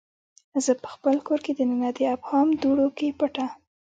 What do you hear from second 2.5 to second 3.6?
دوړو کې پټه